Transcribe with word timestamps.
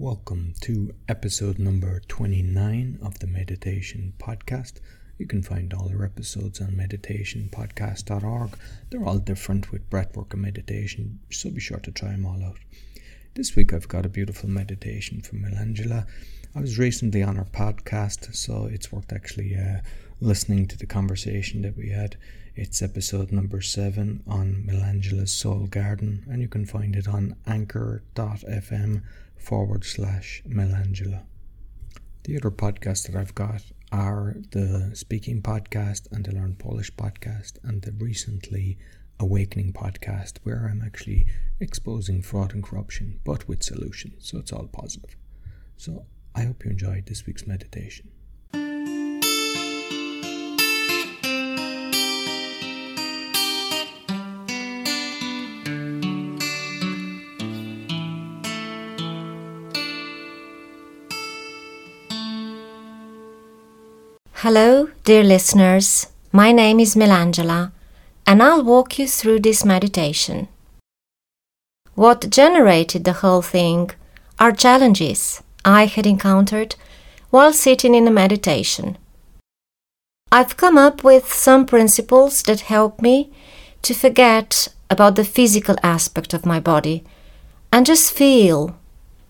Welcome 0.00 0.54
to 0.62 0.94
episode 1.10 1.58
number 1.58 2.00
29 2.08 3.00
of 3.02 3.18
the 3.18 3.26
Meditation 3.26 4.14
Podcast. 4.18 4.80
You 5.18 5.26
can 5.26 5.42
find 5.42 5.74
all 5.74 5.90
our 5.90 6.06
episodes 6.06 6.58
on 6.58 6.68
meditationpodcast.org. 6.68 8.50
They're 8.88 9.04
all 9.04 9.18
different 9.18 9.70
with 9.70 9.90
breathwork 9.90 10.32
and 10.32 10.40
meditation, 10.40 11.18
so 11.30 11.50
be 11.50 11.60
sure 11.60 11.80
to 11.80 11.92
try 11.92 12.12
them 12.12 12.24
all 12.24 12.42
out. 12.42 12.56
This 13.34 13.54
week 13.54 13.74
I've 13.74 13.88
got 13.88 14.06
a 14.06 14.08
beautiful 14.08 14.48
meditation 14.48 15.20
from 15.20 15.42
Milangela. 15.42 16.06
I 16.54 16.60
was 16.62 16.78
recently 16.78 17.22
on 17.22 17.36
her 17.36 17.44
podcast, 17.44 18.34
so 18.34 18.70
it's 18.72 18.90
worth 18.90 19.12
actually 19.12 19.54
uh, 19.54 19.80
listening 20.22 20.66
to 20.68 20.76
the 20.76 20.86
conversation 20.86 21.62
that 21.62 21.76
we 21.76 21.88
had. 21.88 22.16
It's 22.54 22.82
episode 22.82 23.32
number 23.32 23.62
seven 23.62 24.22
on 24.26 24.64
Milangela's 24.66 25.32
Soul 25.32 25.66
Garden, 25.66 26.26
and 26.30 26.42
you 26.42 26.48
can 26.48 26.66
find 26.66 26.94
it 26.94 27.08
on 27.08 27.36
anchor.fm 27.46 29.02
forward 29.38 29.84
slash 29.84 30.42
Melangela. 30.46 31.22
The 32.24 32.36
other 32.36 32.50
podcasts 32.50 33.06
that 33.06 33.16
I've 33.16 33.34
got 33.34 33.62
are 33.90 34.36
the 34.50 34.90
Speaking 34.92 35.40
Podcast 35.40 36.12
and 36.12 36.26
the 36.26 36.34
Learn 36.34 36.54
Polish 36.54 36.92
podcast 36.94 37.54
and 37.62 37.80
the 37.80 37.92
recently 37.92 38.76
Awakening 39.18 39.72
podcast, 39.72 40.34
where 40.42 40.68
I'm 40.70 40.82
actually 40.84 41.26
exposing 41.60 42.20
fraud 42.20 42.52
and 42.52 42.62
corruption, 42.62 43.20
but 43.24 43.48
with 43.48 43.62
solutions. 43.62 44.28
So 44.28 44.38
it's 44.38 44.52
all 44.52 44.66
positive. 44.66 45.16
So 45.78 46.04
I 46.34 46.42
hope 46.42 46.62
you 46.64 46.72
enjoyed 46.72 47.06
this 47.06 47.24
week's 47.24 47.46
meditation. 47.46 48.10
Hello, 64.42 64.88
dear 65.04 65.22
listeners. 65.22 66.06
My 66.32 66.50
name 66.50 66.80
is 66.80 66.94
Milangela, 66.94 67.72
and 68.26 68.42
I'll 68.42 68.64
walk 68.64 68.98
you 68.98 69.06
through 69.06 69.40
this 69.40 69.66
meditation. 69.66 70.48
What 71.94 72.30
generated 72.30 73.04
the 73.04 73.20
whole 73.20 73.42
thing 73.42 73.90
are 74.38 74.50
challenges 74.52 75.42
I 75.62 75.84
had 75.84 76.06
encountered 76.06 76.76
while 77.28 77.52
sitting 77.52 77.94
in 77.94 78.08
a 78.08 78.10
meditation. 78.10 78.96
I've 80.32 80.56
come 80.56 80.78
up 80.78 81.04
with 81.04 81.30
some 81.30 81.66
principles 81.66 82.42
that 82.44 82.60
help 82.60 83.02
me 83.02 83.30
to 83.82 83.92
forget 83.92 84.68
about 84.88 85.16
the 85.16 85.24
physical 85.36 85.76
aspect 85.82 86.32
of 86.32 86.46
my 86.46 86.60
body 86.60 87.04
and 87.70 87.84
just 87.84 88.10
feel 88.10 88.74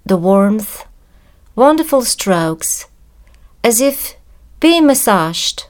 the 0.07 0.17
warmth, 0.17 0.85
wonderful 1.57 2.03
strokes, 2.03 2.87
as 3.65 3.81
if 3.81 4.15
being 4.61 4.87
massaged, 4.87 5.67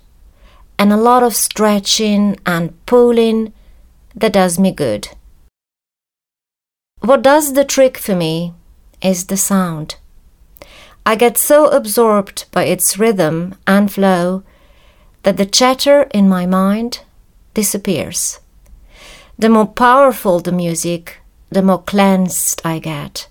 and 0.78 0.92
a 0.92 0.96
lot 0.96 1.22
of 1.22 1.34
stretching 1.34 2.38
and 2.44 2.74
pulling 2.86 3.52
that 4.14 4.32
does 4.32 4.58
me 4.58 4.72
good. 4.72 5.08
What 7.00 7.22
does 7.22 7.55
the 7.55 7.64
trick 7.64 7.97
for 7.97 8.14
me 8.14 8.52
is 9.02 9.27
the 9.27 9.36
sound. 9.36 9.97
I 11.06 11.16
get 11.16 11.38
so 11.38 11.69
absorbed 11.69 12.47
by 12.52 12.64
its 12.64 12.98
rhythm 12.98 13.55
and 13.66 13.91
flow 13.91 14.42
that 15.22 15.36
the 15.36 15.47
chatter 15.47 16.02
in 16.14 16.28
my 16.28 16.47
mind 16.47 17.00
disappears. 17.54 18.41
The 19.38 19.48
more 19.48 19.66
powerful 19.66 20.41
the 20.41 20.52
music, 20.52 21.19
the 21.48 21.62
more 21.62 21.82
cleansed 21.82 22.60
I 22.64 22.78
get, 22.78 23.28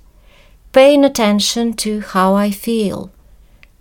paying 0.72 1.06
attention 1.06 1.74
to 1.74 2.02
how 2.02 2.34
I 2.34 2.52
feel, 2.52 3.12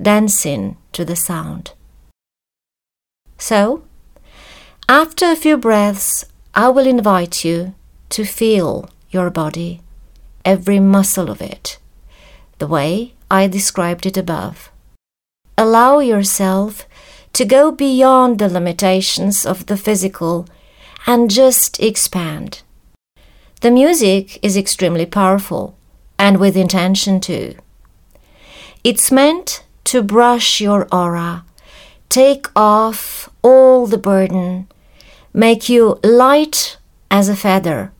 dancing 0.00 0.76
to 0.98 1.04
the 1.04 1.14
sound. 1.14 1.70
So, 3.38 3.84
after 4.88 5.26
a 5.30 5.36
few 5.36 5.56
breaths, 5.56 6.24
I 6.54 6.70
will 6.70 6.88
invite 6.88 7.44
you 7.44 7.76
to 8.08 8.24
feel 8.24 8.90
your 9.08 9.30
body, 9.30 9.80
every 10.44 10.80
muscle 10.80 11.30
of 11.30 11.40
it, 11.40 11.78
the 12.58 12.66
way 12.66 13.14
I 13.30 13.46
described 13.46 14.06
it 14.06 14.16
above. 14.16 14.72
Allow 15.56 16.00
yourself 16.00 16.88
to 17.34 17.44
go 17.44 17.70
beyond 17.70 18.40
the 18.40 18.48
limitations 18.48 19.46
of 19.46 19.66
the 19.66 19.76
physical 19.76 20.48
and 21.06 21.30
just 21.30 21.78
expand. 21.78 22.62
The 23.60 23.70
music 23.70 24.44
is 24.44 24.56
extremely 24.56 25.06
powerful 25.06 25.78
and 26.18 26.40
with 26.40 26.56
intention 26.56 27.20
too. 27.20 27.54
It's 28.82 29.12
meant 29.12 29.62
to 29.88 30.02
brush 30.02 30.60
your 30.60 30.86
aura, 30.92 31.42
take 32.10 32.46
off 32.54 33.30
all 33.40 33.86
the 33.86 33.96
burden, 33.96 34.68
make 35.32 35.70
you 35.70 35.98
light 36.04 36.76
as 37.10 37.30
a 37.30 37.34
feather, 37.34 37.90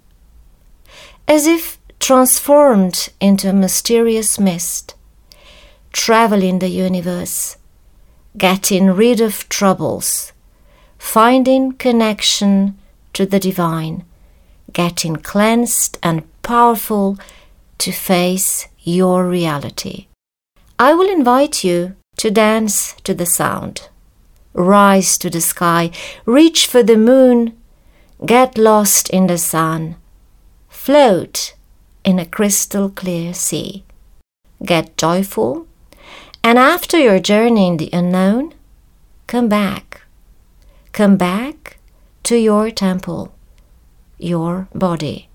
as 1.27 1.47
if 1.47 1.78
transformed 1.98 3.09
into 3.22 3.48
a 3.48 3.54
mysterious 3.54 4.38
mist, 4.38 4.97
traveling 5.91 6.59
the 6.59 6.69
universe, 6.69 7.56
getting 8.37 8.88
rid 8.91 9.22
of 9.22 9.48
troubles, 9.48 10.34
finding 10.98 11.72
connection 11.72 12.77
to 13.15 13.25
the 13.25 13.41
divine, 13.41 14.04
getting 14.75 15.16
cleansed 15.16 15.97
and 16.03 16.22
powerful 16.43 17.16
to 17.78 17.91
face 17.93 18.69
your 18.78 19.27
reality. 19.27 20.07
I 20.81 20.94
will 20.94 21.11
invite 21.11 21.65
you 21.65 21.97
to 22.19 22.31
dance 22.31 22.94
to 23.03 23.12
the 23.12 23.27
sound. 23.27 23.89
Rise 24.53 25.19
to 25.19 25.28
the 25.28 25.41
sky, 25.41 25.91
reach 26.25 26.69
for 26.69 26.84
the 26.84 26.97
moon, 26.97 27.56
get 28.25 28.56
lost 28.56 29.11
in 29.11 29.27
the 29.27 29.39
sun, 29.39 29.97
float 30.69 31.55
in 32.05 32.21
a 32.21 32.27
crystal 32.27 32.91
clear 32.91 33.34
sea. 33.34 33.83
Get 34.65 34.97
joyful, 34.97 35.66
and 36.44 36.59
after 36.59 36.97
your 36.97 37.19
journey 37.19 37.66
in 37.66 37.78
the 37.78 37.91
unknown, 37.93 38.55
come 39.27 39.49
back. 39.49 40.03
Come 40.93 41.16
back 41.16 41.78
to 42.22 42.37
your 42.37 42.71
temple, 42.71 43.34
your 44.16 44.69
body, 44.72 45.28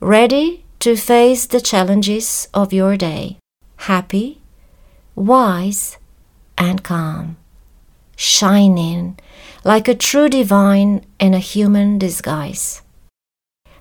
ready 0.00 0.64
to 0.78 0.96
face 0.96 1.44
the 1.44 1.60
challenges 1.60 2.48
of 2.54 2.72
your 2.72 2.96
day, 2.96 3.36
happy 3.76 4.40
wise, 5.16 5.96
and 6.56 6.84
calm, 6.84 7.36
shining 8.14 9.18
like 9.64 9.88
a 9.88 9.94
true 9.94 10.28
divine 10.28 11.04
in 11.18 11.34
a 11.34 11.40
human 11.40 11.98
disguise. 11.98 12.82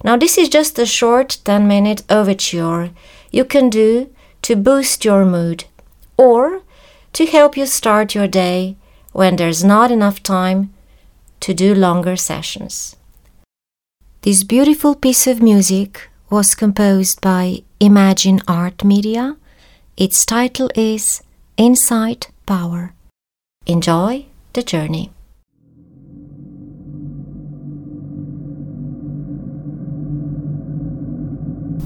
Now, 0.04 0.18
this 0.18 0.38
is 0.38 0.50
just 0.50 0.80
a 0.80 0.86
short 0.86 1.38
10 1.44 1.68
minute 1.68 2.04
overture 2.10 2.92
you 3.32 3.46
can 3.46 3.70
do 3.70 4.10
to 4.42 4.56
boost 4.56 5.06
your 5.06 5.26
mood 5.26 5.66
or 6.18 6.62
to 7.14 7.26
help 7.26 7.58
you 7.58 7.66
start 7.66 8.16
your 8.16 8.28
day 8.28 8.78
when 9.12 9.36
there's 9.36 9.64
not 9.64 9.92
enough 9.92 10.22
time 10.22 10.74
to 11.40 11.54
do 11.54 11.74
longer 11.74 12.16
sessions. 12.16 12.96
This 14.22 14.44
beautiful 14.44 14.96
piece 14.96 15.28
of 15.28 15.42
music 15.42 16.10
was 16.30 16.56
composed 16.56 17.22
by 17.22 17.64
Imagine 17.80 18.42
Art 18.48 18.84
Media. 18.84 19.38
Its 19.98 20.26
title 20.26 20.70
is 20.76 21.22
Insight 21.58 22.32
Power. 22.46 22.94
Enjoy 23.66 24.26
the 24.52 24.62
journey. 24.62 25.10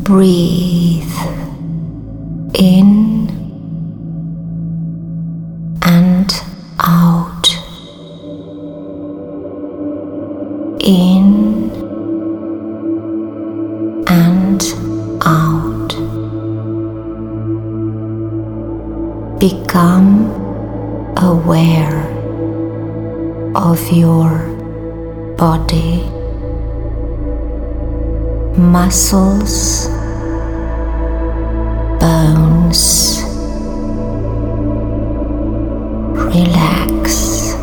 Breathe 0.03 1.03
in 2.55 3.29
and 5.83 6.33
out. 6.79 7.47
In 10.79 11.58
Become 19.69 20.31
aware 21.15 22.01
of 23.55 23.79
your 23.91 24.47
body, 25.37 26.09
muscles, 28.57 29.87
bones. 31.99 33.21
Relax. 36.33 37.53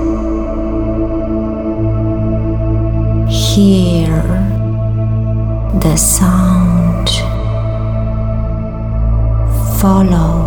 Hear 3.29 4.15
the 5.81 5.97
sound. 5.97 6.87
follow 9.81 10.46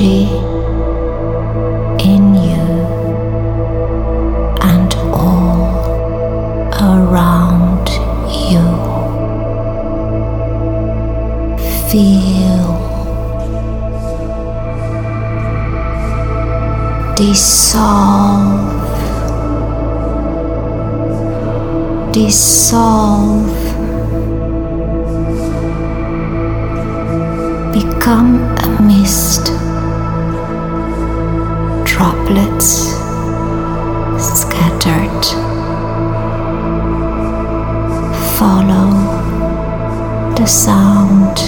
energy 0.00 0.28
in 2.04 2.34
you 2.34 2.66
and 4.62 4.94
all 5.12 5.82
around 6.80 7.88
you. 8.48 8.66
Feel 11.90 12.76
dissolve, 17.16 18.92
dissolve, 22.12 23.48
become 27.72 28.36
a 28.58 28.82
mist, 28.82 29.57
droplets 31.98 32.94
scattered. 34.22 35.24
Follow 38.38 38.92
the 40.36 40.46
sound, 40.46 41.38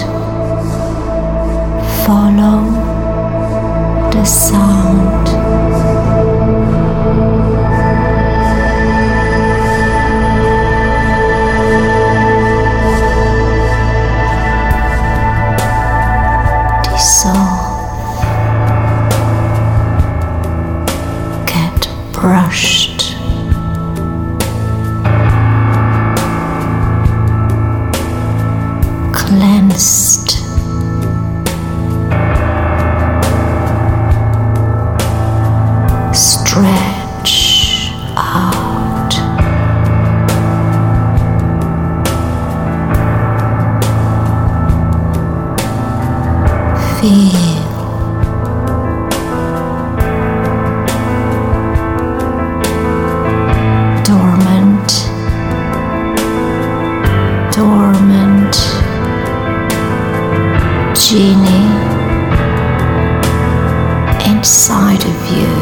inside 64.41 65.03
of 65.05 65.19
you 65.37 65.53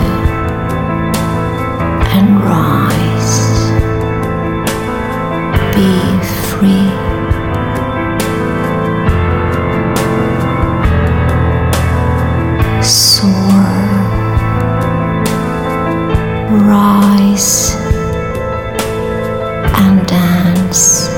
and 2.15 2.41
rise. 2.41 3.35
Be 5.75 5.91
free. 6.47 6.87
Soar. 12.81 13.67
Rise 16.71 17.75
and 19.75 20.07
dance 20.07 21.09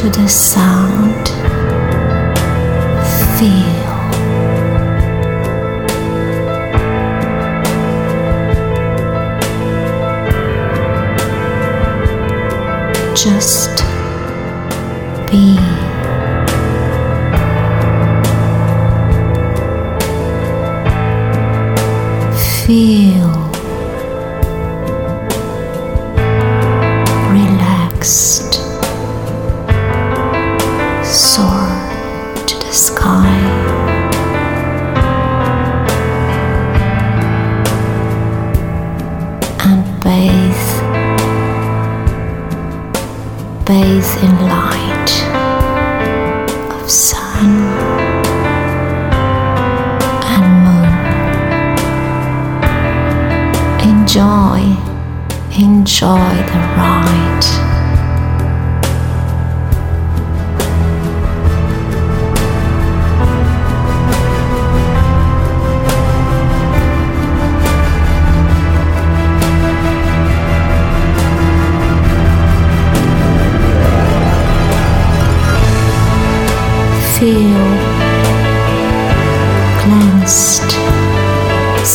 to 0.00 0.10
the 0.10 0.26
sound. 0.26 1.28
Feel. 3.38 3.79
Just 13.22 13.76
be. 15.30 15.58
Feel 22.64 23.28
relaxed. 27.30 28.39
In 44.00 44.34
light 44.48 45.10
of 46.72 46.90
sun 46.90 47.50
and 50.24 50.46
moon. 50.64 50.94
Enjoy, 53.90 54.60
enjoy 55.54 56.34
the 56.50 56.60
ride. 56.78 57.79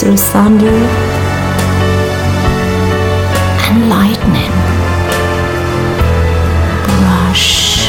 Through 0.05 0.17
thunder 0.17 0.77
and 3.65 3.89
lightning. 3.89 4.55
Brush 6.85 7.87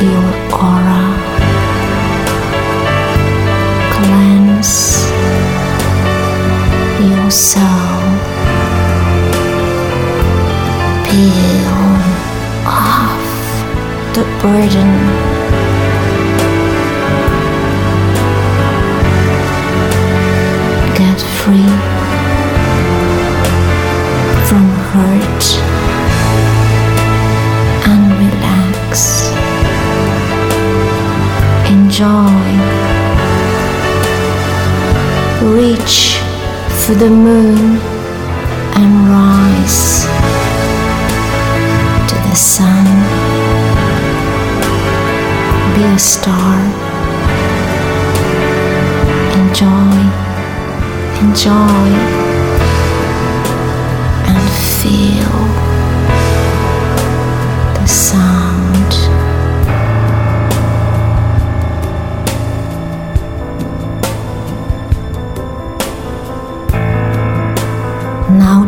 your 0.00 0.30
aura. 0.54 1.06
Cleanse 3.94 5.10
your 7.10 7.28
soul. 7.32 7.98
Peel 11.08 11.74
off 12.64 13.26
the 14.14 14.22
burden. 14.40 15.23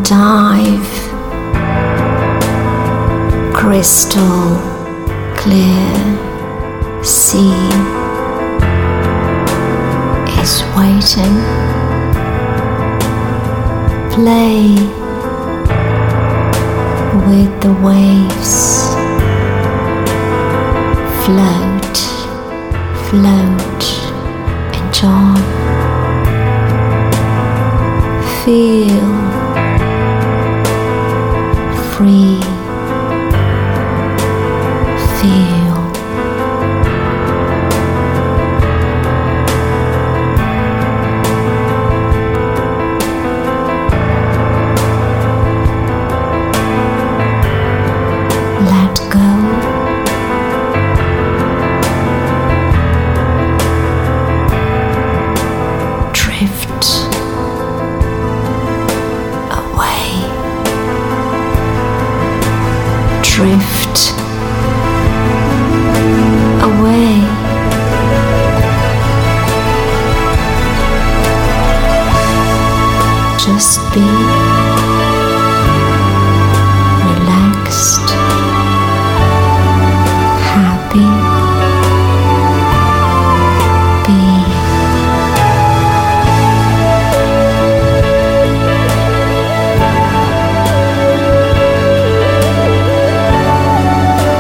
Dive 0.09 0.89
crystal 3.53 4.57
clear 5.35 5.95
sea 7.03 7.53
is 10.41 10.63
waiting. 10.77 11.37
Play 14.15 14.75
with 17.27 17.53
the 17.63 17.73
waves. 17.83 18.95
Float, 21.25 21.97
float, 23.09 23.85
enjoy. 24.79 25.41
Feel 28.45 29.16
Just 73.47 73.79
be 73.95 74.01
relaxed, 77.07 78.11
happy. 80.43 81.07
Be 84.05 84.21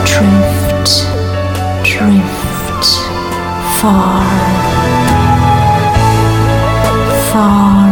drift, 0.04 0.88
drift 1.84 2.84
far, 3.80 4.26
far, 7.30 7.86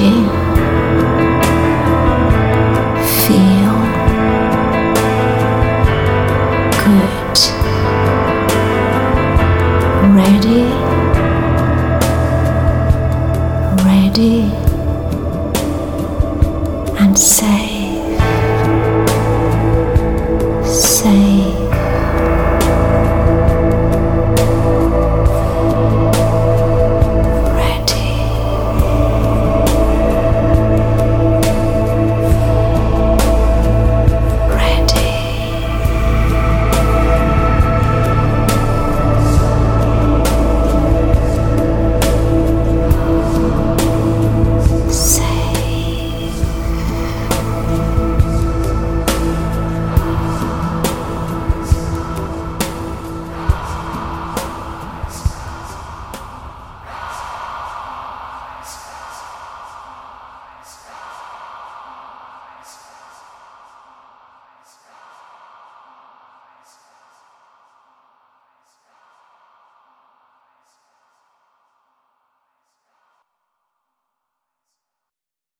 your 0.00 0.39